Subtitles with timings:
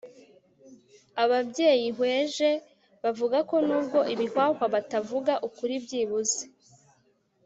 [1.23, 2.49] Ababyeyihweje
[3.03, 6.41] bavugako nubwo ibihwahwa bitavuga ukuri byibuze